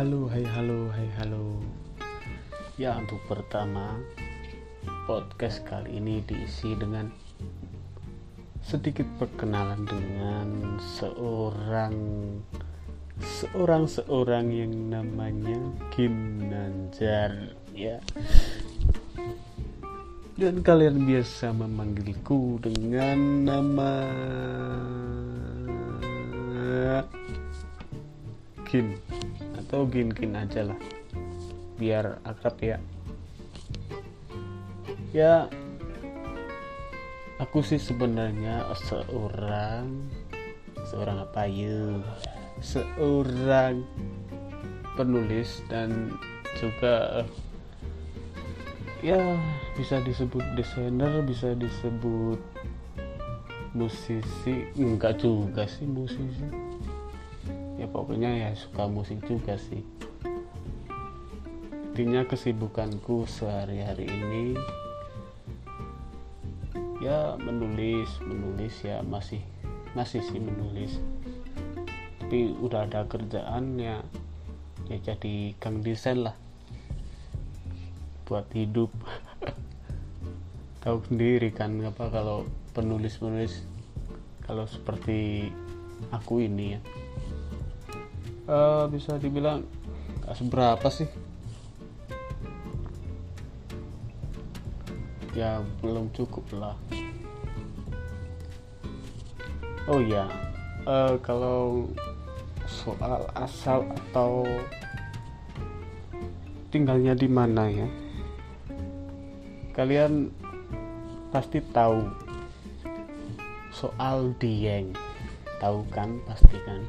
[0.00, 1.60] halo, hai halo, hai halo.
[2.80, 4.00] Ya untuk pertama
[5.04, 7.12] podcast kali ini diisi dengan
[8.64, 11.92] sedikit perkenalan dengan seorang
[13.20, 15.60] seorang seorang yang namanya
[15.92, 18.00] Ginanjar ya
[20.40, 23.92] dan kalian biasa memanggilku dengan nama
[28.64, 28.96] Gin
[29.70, 30.74] atau Gin Gin aja lah.
[31.78, 32.82] Biar akrab ya.
[35.14, 35.46] Ya
[37.38, 40.10] aku sih sebenarnya seorang
[40.90, 42.02] seorang apa ya?
[42.58, 43.86] Seorang
[44.98, 46.18] penulis dan
[46.58, 47.22] juga
[49.06, 49.22] ya
[49.78, 52.42] bisa disebut desainer bisa disebut
[53.70, 54.66] musisi.
[54.74, 56.69] Enggak juga sih musisi
[57.80, 59.80] ya pokoknya ya suka musik juga sih.
[61.90, 64.52] Intinya kesibukanku sehari-hari ini
[67.00, 69.40] ya menulis menulis ya masih
[69.96, 71.00] masih sih menulis.
[72.20, 74.04] Tapi udah ada kerjaan ya
[75.00, 76.36] jadi kang desain lah.
[78.28, 78.92] Buat hidup.
[80.84, 82.44] Tahu sendiri kan apa kalau
[82.76, 83.64] penulis penulis
[84.44, 85.48] kalau seperti
[86.12, 86.80] aku ini ya
[88.50, 89.62] uh, bisa dibilang
[90.26, 91.06] gak seberapa sih.
[95.38, 96.74] Ya belum cukup lah.
[99.86, 100.26] Oh ya
[100.84, 101.88] uh, kalau
[102.66, 104.44] soal asal atau
[106.74, 107.88] tinggalnya di mana ya?
[109.70, 110.34] Kalian
[111.30, 112.04] pasti tahu
[113.70, 114.92] soal Dieng.
[115.62, 116.20] Tahu kan?
[116.26, 116.82] Pasti kan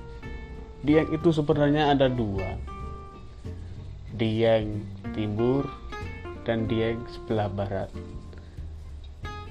[0.81, 2.57] Dieng itu sebenarnya ada dua.
[4.17, 4.81] Dieng
[5.14, 5.69] timur
[6.42, 7.89] dan Dieng sebelah barat.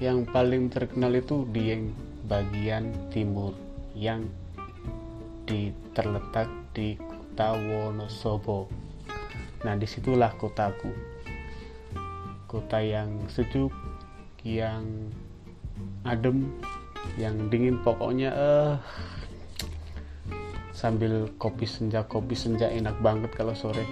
[0.03, 1.95] Yang paling terkenal itu Dieng
[2.27, 3.55] bagian timur
[3.95, 4.27] yang
[5.47, 8.67] di, terletak di kota Wonosobo.
[9.63, 10.91] Nah di situlah kotaku.
[12.43, 13.71] Kota yang sejuk
[14.43, 14.83] yang
[16.03, 16.51] adem
[17.15, 17.79] yang dingin.
[17.79, 19.20] Pokoknya eh uh,
[20.71, 23.83] sambil kopi senja kopi senja enak banget kalau sore.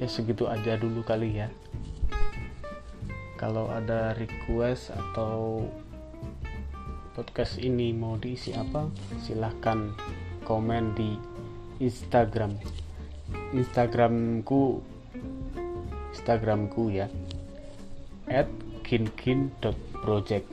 [0.00, 1.48] Ya segitu aja dulu kali ya.
[3.40, 5.64] Kalau ada request atau
[7.12, 8.88] podcast ini mau diisi apa
[9.24, 9.92] silahkan
[10.44, 11.16] komen di
[11.80, 12.56] Instagram.
[13.56, 14.93] Instagramku
[16.14, 17.10] Instagramku ya.
[18.30, 18.48] At
[18.86, 20.46] kinkin.project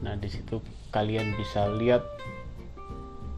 [0.00, 0.64] nah di situ
[0.96, 2.00] kalian bisa lihat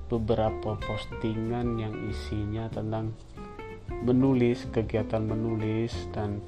[0.06, 3.10] beberapa postingan yang isinya tentang
[4.04, 6.38] menulis kegiatan menulis dan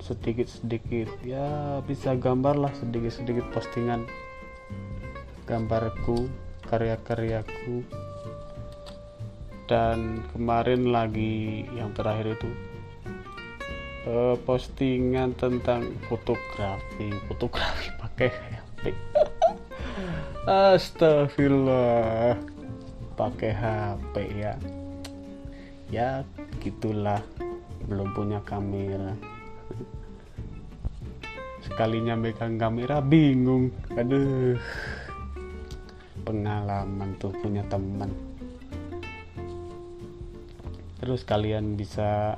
[0.00, 1.12] sedikit-sedikit.
[1.20, 4.08] Ya bisa gambar lah sedikit-sedikit postingan
[5.44, 6.28] gambarku
[6.66, 7.84] karya-karyaku.
[9.68, 12.48] Dan kemarin lagi yang terakhir itu
[14.08, 17.12] uh, postingan tentang fotografi.
[17.28, 18.82] Fotografi pakai HP
[20.48, 22.40] Astagfirullah.
[23.18, 24.54] Pakai HP ya.
[25.92, 26.24] Ya
[26.64, 27.20] gitulah.
[27.84, 29.12] Belum punya kamera.
[31.64, 33.68] Sekalinya megang kamera bingung.
[33.92, 34.56] Aduh.
[36.24, 38.12] Pengalaman tuh punya teman.
[41.00, 42.36] Terus kalian bisa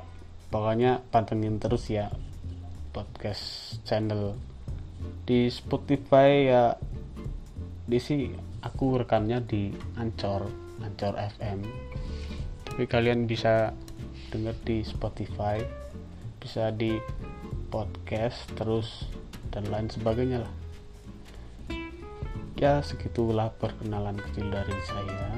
[0.51, 2.11] pokoknya pantengin terus ya
[2.91, 4.35] podcast channel.
[5.25, 6.75] Di Spotify ya
[7.87, 8.29] di sih
[8.61, 10.45] aku rekamnya di Ancor
[10.83, 11.65] Ancor FM
[12.71, 13.75] tapi kalian bisa
[14.31, 15.59] denger di Spotify
[16.39, 16.95] bisa di
[17.67, 19.05] podcast terus
[19.51, 20.53] dan lain sebagainya lah.
[22.55, 25.29] Ya segitulah perkenalan kecil dari saya.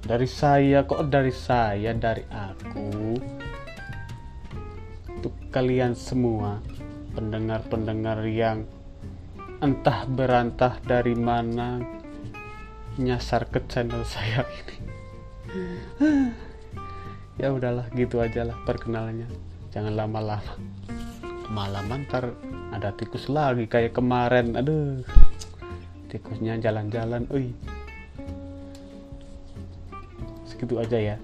[0.00, 1.92] Dari saya kok dari saya?
[1.92, 2.88] Dari aku
[5.48, 6.60] kalian semua
[7.16, 8.68] pendengar-pendengar yang
[9.58, 11.80] entah berantah dari mana
[13.00, 14.76] nyasar ke channel saya ini.
[17.38, 19.30] Ya udahlah gitu aja lah perkenalannya.
[19.72, 20.54] Jangan lama-lama.
[21.48, 22.36] Malaman ntar
[22.74, 24.52] ada tikus lagi kayak kemarin.
[24.58, 25.00] Aduh
[26.12, 27.24] tikusnya jalan-jalan.
[27.32, 27.56] Ui
[30.44, 31.16] segitu aja ya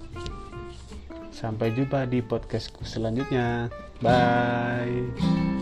[1.34, 3.66] sampai jumpa di podcastku selanjutnya.
[3.98, 5.53] Bye